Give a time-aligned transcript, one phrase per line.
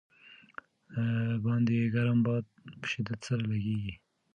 [1.43, 2.45] باندې ګرم باد
[2.79, 3.93] په شدت سره لګېږي.